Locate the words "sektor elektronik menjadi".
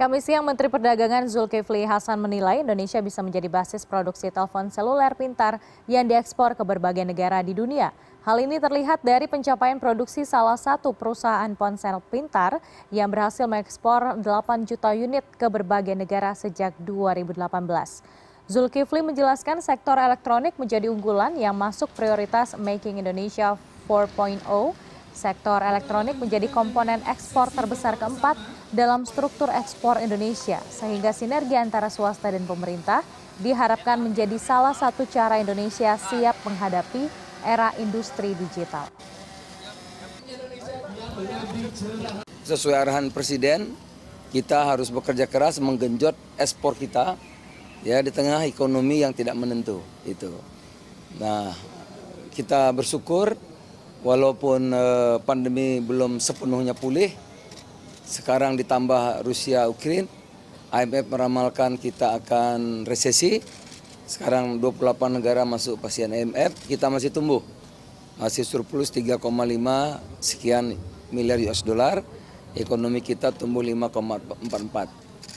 19.60-20.88, 25.10-26.46